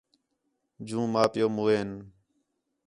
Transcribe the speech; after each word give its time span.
جوں 0.87 1.05
ماں، 1.13 1.27
پِیؤ 1.33 1.47
موئین 1.55 1.89